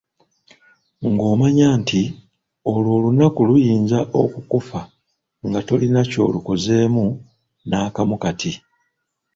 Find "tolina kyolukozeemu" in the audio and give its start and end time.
5.67-7.05